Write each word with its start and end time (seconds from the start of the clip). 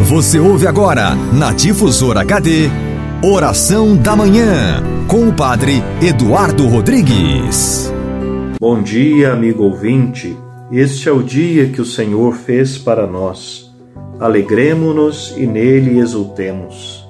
Você 0.00 0.38
ouve 0.38 0.66
agora, 0.66 1.14
na 1.34 1.52
Difusora 1.52 2.20
HD, 2.20 2.70
Oração 3.22 3.94
da 3.94 4.16
Manhã, 4.16 4.82
com 5.06 5.28
o 5.28 5.34
Padre 5.34 5.82
Eduardo 6.00 6.66
Rodrigues. 6.66 7.92
Bom 8.58 8.80
dia, 8.80 9.32
amigo 9.32 9.64
ouvinte. 9.64 10.34
Este 10.72 11.08
é 11.08 11.12
o 11.12 11.22
dia 11.22 11.68
que 11.68 11.80
o 11.80 11.84
Senhor 11.84 12.34
fez 12.34 12.78
para 12.78 13.06
nós. 13.06 13.70
Alegremo-nos 14.18 15.34
e 15.36 15.46
nele 15.46 15.98
exultemos. 15.98 17.06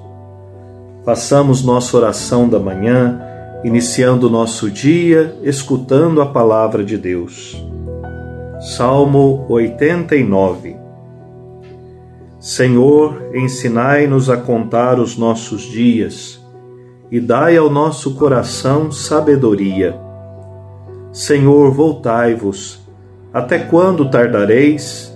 Façamos 1.05 1.63
nossa 1.63 1.95
oração 1.95 2.49
da 2.49 2.59
manhã, 2.59 3.21
iniciando 3.63 4.29
nosso 4.29 4.69
dia 4.69 5.37
escutando 5.43 6.21
a 6.21 6.25
palavra 6.25 6.83
de 6.83 6.97
Deus. 6.97 7.55
Salmo 8.59 9.45
89 9.47 10.78
Senhor, 12.39 13.31
ensinai-nos 13.35 14.29
a 14.29 14.37
contar 14.37 14.97
os 14.97 15.17
nossos 15.17 15.63
dias 15.63 16.39
e 17.11 17.19
dai 17.19 17.57
ao 17.57 17.69
nosso 17.69 18.15
coração 18.15 18.93
sabedoria. 18.93 19.99
Senhor, 21.11 21.69
voltai-vos. 21.73 22.79
Até 23.33 23.59
quando 23.59 24.09
tardareis? 24.09 25.13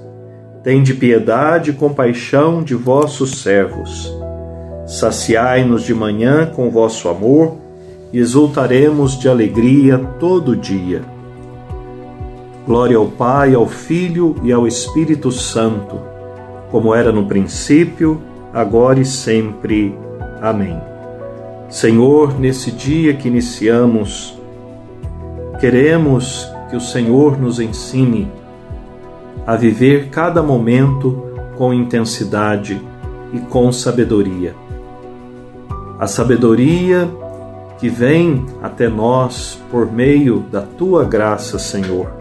Tende 0.66 0.94
piedade 0.94 1.70
e 1.70 1.74
compaixão 1.74 2.62
de 2.62 2.76
vossos 2.76 3.42
servos. 3.42 4.14
Saciai-nos 4.86 5.84
de 5.84 5.94
manhã 5.94 6.46
com 6.46 6.70
vosso 6.70 7.08
amor 7.08 7.56
e 8.12 8.20
exultaremos 8.20 9.18
de 9.18 9.30
alegria 9.30 9.98
todo 10.20 10.58
dia. 10.58 11.02
Glória 12.68 12.98
ao 12.98 13.08
Pai, 13.08 13.54
ao 13.54 13.66
Filho 13.66 14.36
e 14.44 14.52
ao 14.52 14.68
Espírito 14.68 15.32
Santo 15.32 16.13
como 16.74 16.96
era 16.96 17.12
no 17.12 17.28
princípio, 17.28 18.20
agora 18.52 19.00
e 19.00 19.06
sempre. 19.06 19.96
Amém. 20.42 20.76
Senhor, 21.70 22.40
nesse 22.40 22.72
dia 22.72 23.14
que 23.14 23.28
iniciamos, 23.28 24.36
queremos 25.60 26.52
que 26.72 26.76
o 26.76 26.82
Senhor 26.82 27.40
nos 27.40 27.60
ensine 27.60 28.28
a 29.46 29.56
viver 29.56 30.10
cada 30.10 30.42
momento 30.42 31.24
com 31.60 31.72
intensidade 31.72 32.82
e 33.32 33.38
com 33.38 33.72
sabedoria. 33.72 34.56
A 36.00 36.08
sabedoria 36.08 37.08
que 37.78 37.88
vem 37.88 38.48
até 38.64 38.90
nós 38.90 39.62
por 39.70 39.92
meio 39.92 40.40
da 40.52 40.64
tua 40.64 41.06
graça, 41.06 41.60
Senhor. 41.60 42.12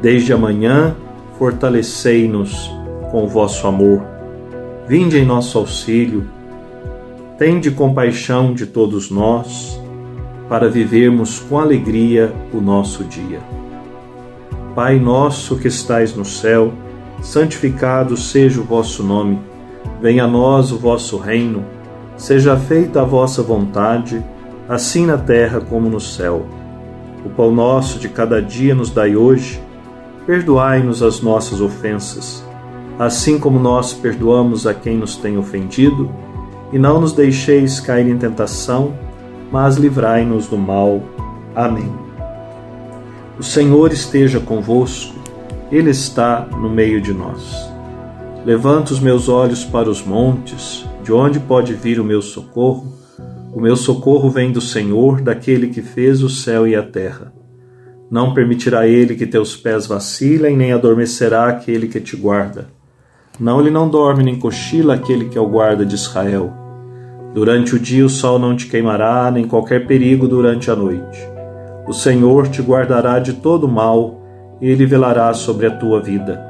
Desde 0.00 0.32
amanhã, 0.32 0.96
fortalecei-nos 1.38 2.77
com 3.10 3.24
o 3.24 3.28
vosso 3.28 3.66
amor. 3.66 4.02
Vinde 4.86 5.18
em 5.18 5.24
nosso 5.24 5.58
auxílio. 5.58 6.26
Tende 7.36 7.70
compaixão 7.70 8.52
de 8.52 8.66
todos 8.66 9.10
nós, 9.10 9.80
para 10.48 10.68
vivermos 10.68 11.38
com 11.38 11.58
alegria 11.58 12.32
o 12.52 12.60
nosso 12.60 13.04
dia. 13.04 13.40
Pai 14.74 14.98
nosso 14.98 15.56
que 15.56 15.68
estais 15.68 16.14
no 16.14 16.24
céu, 16.24 16.72
santificado 17.20 18.16
seja 18.16 18.60
o 18.60 18.64
vosso 18.64 19.02
nome. 19.02 19.38
Venha 20.00 20.24
a 20.24 20.28
nós 20.28 20.72
o 20.72 20.78
vosso 20.78 21.18
reino. 21.18 21.64
Seja 22.16 22.56
feita 22.56 23.02
a 23.02 23.04
vossa 23.04 23.42
vontade, 23.42 24.24
assim 24.68 25.06
na 25.06 25.18
terra 25.18 25.60
como 25.60 25.88
no 25.88 26.00
céu. 26.00 26.46
O 27.24 27.28
pão 27.28 27.52
nosso 27.52 27.98
de 27.98 28.08
cada 28.08 28.40
dia 28.40 28.74
nos 28.74 28.90
dai 28.90 29.14
hoje. 29.14 29.62
Perdoai-nos 30.26 31.02
as 31.02 31.20
nossas 31.20 31.60
ofensas 31.60 32.47
assim 32.98 33.38
como 33.38 33.58
nós 33.58 33.92
perdoamos 33.92 34.66
a 34.66 34.74
quem 34.74 34.96
nos 34.96 35.16
tem 35.16 35.38
ofendido, 35.38 36.10
e 36.72 36.78
não 36.78 37.00
nos 37.00 37.12
deixeis 37.12 37.80
cair 37.80 38.08
em 38.08 38.18
tentação, 38.18 38.94
mas 39.50 39.76
livrai-nos 39.76 40.48
do 40.48 40.58
mal. 40.58 41.00
Amém. 41.54 41.90
O 43.38 43.42
Senhor 43.42 43.92
esteja 43.92 44.40
convosco, 44.40 45.16
Ele 45.70 45.90
está 45.90 46.40
no 46.50 46.68
meio 46.68 47.00
de 47.00 47.14
nós. 47.14 47.70
Levanto 48.44 48.90
os 48.90 49.00
meus 49.00 49.28
olhos 49.28 49.64
para 49.64 49.88
os 49.88 50.02
montes, 50.02 50.84
de 51.04 51.12
onde 51.12 51.38
pode 51.38 51.74
vir 51.74 52.00
o 52.00 52.04
meu 52.04 52.20
socorro? 52.20 52.92
O 53.52 53.60
meu 53.60 53.76
socorro 53.76 54.28
vem 54.28 54.52
do 54.52 54.60
Senhor, 54.60 55.20
daquele 55.20 55.68
que 55.68 55.82
fez 55.82 56.22
o 56.22 56.28
céu 56.28 56.66
e 56.66 56.74
a 56.74 56.82
terra. 56.82 57.32
Não 58.10 58.34
permitirá 58.34 58.86
ele 58.86 59.14
que 59.14 59.26
teus 59.26 59.56
pés 59.56 59.86
vacilem, 59.86 60.56
nem 60.56 60.72
adormecerá 60.72 61.48
aquele 61.48 61.88
que 61.88 62.00
te 62.00 62.16
guarda. 62.16 62.77
Não 63.38 63.60
lhe 63.60 63.70
não 63.70 63.88
dorme 63.88 64.24
nem 64.24 64.36
cochila 64.36 64.94
aquele 64.94 65.26
que 65.26 65.38
é 65.38 65.40
o 65.40 65.48
guarda 65.48 65.86
de 65.86 65.94
Israel. 65.94 66.52
Durante 67.32 67.76
o 67.76 67.78
dia 67.78 68.04
o 68.04 68.08
sol 68.08 68.38
não 68.38 68.56
te 68.56 68.66
queimará, 68.66 69.30
nem 69.30 69.46
qualquer 69.46 69.86
perigo 69.86 70.26
durante 70.26 70.70
a 70.70 70.76
noite. 70.76 71.20
O 71.86 71.92
Senhor 71.92 72.48
te 72.48 72.60
guardará 72.60 73.18
de 73.18 73.34
todo 73.34 73.68
mal, 73.68 74.20
e 74.60 74.68
ele 74.68 74.84
velará 74.84 75.32
sobre 75.32 75.66
a 75.66 75.70
tua 75.70 76.02
vida. 76.02 76.40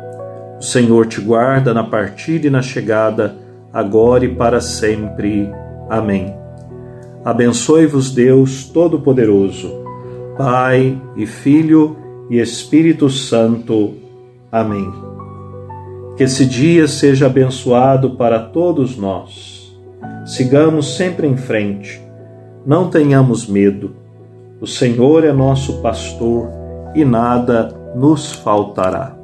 O 0.59 0.63
Senhor 0.63 1.07
te 1.07 1.21
guarda 1.21 1.75
na 1.75 1.85
partida 1.85 2.47
e 2.47 2.51
na 2.51 2.63
chegada, 2.63 3.37
agora 3.73 4.25
e 4.25 4.35
para 4.35 4.61
sempre. 4.61 5.51
Amém. 5.91 6.35
Abençoe-vos 7.25 8.11
Deus 8.11 8.65
Todo-Poderoso, 8.65 9.71
Pai 10.39 10.99
e 11.17 11.27
Filho 11.27 11.97
e 12.31 12.41
Espírito 12.41 13.11
Santo. 13.11 13.95
Amém. 14.51 15.08
Que 16.19 16.25
esse 16.25 16.45
dia 16.45 16.89
seja 16.89 17.27
abençoado 17.27 18.17
para 18.17 18.41
todos 18.41 18.97
nós. 18.97 19.73
Sigamos 20.27 20.97
sempre 20.97 21.29
em 21.29 21.37
frente. 21.37 22.03
Não 22.67 22.91
tenhamos 22.91 23.47
medo. 23.47 23.95
O 24.61 24.67
Senhor 24.67 25.25
é 25.25 25.33
nosso 25.33 25.81
pastor 25.81 26.51
e 26.93 27.05
nada 27.05 27.69
nos 27.95 28.33
faltará. 28.33 29.18